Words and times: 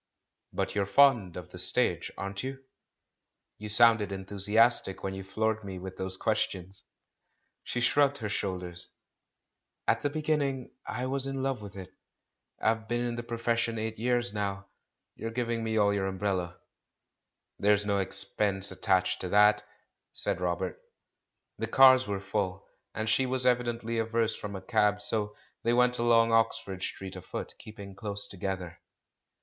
"But 0.51 0.73
you're 0.73 0.87
fond 0.87 1.37
of 1.37 1.51
the 1.51 1.59
stage, 1.59 2.11
aren't 2.17 2.41
you? 2.41 2.63
lYou 3.61 3.69
sounded 3.69 4.11
enthusiastic 4.11 5.03
when 5.03 5.13
you 5.13 5.23
floored 5.23 5.63
me 5.63 5.77
with 5.77 5.97
those 5.97 6.17
questions." 6.17 6.83
She 7.63 7.81
slu*ugged 7.81 8.17
her 8.17 8.27
shoulders. 8.27 8.89
"At 9.87 10.01
the 10.01 10.09
begin 10.09 10.39
ning 10.39 10.71
I 10.87 11.05
was 11.05 11.27
in 11.27 11.43
love 11.43 11.61
with 11.61 11.75
it; 11.75 11.93
I've 12.59 12.87
been 12.87 13.01
in 13.01 13.13
the 13.15 13.21
pro 13.21 13.37
THE 13.37 13.43
CALL 13.43 13.53
FROM 13.57 13.75
THE 13.75 13.89
PAST 13.89 13.95
405 13.95 13.95
fession 13.95 13.95
eight 13.95 13.99
years 14.03 14.33
now. 14.33 14.67
You're 15.13 15.29
giving 15.29 15.63
me 15.63 15.77
all 15.77 15.93
your 15.93 16.07
unbrella." 16.11 16.57
"There's 17.59 17.85
no 17.85 17.99
expense 17.99 18.71
attached 18.71 19.21
to 19.21 19.29
that," 19.29 19.63
said 20.13 20.41
Robert. 20.41 20.81
The 21.59 21.67
cars 21.67 22.07
were 22.07 22.19
full, 22.19 22.65
and 22.95 23.07
she 23.07 23.27
was 23.27 23.45
evidently 23.45 23.99
averse 23.99 24.35
from 24.35 24.55
a 24.55 24.63
cab; 24.63 24.99
so 25.03 25.35
they 25.61 25.73
went 25.73 25.99
along 25.99 26.31
Oxford 26.31 26.81
Street 26.81 27.15
afoot, 27.15 27.53
keeping 27.59 27.93
close 27.93 28.27
together. 28.27 28.79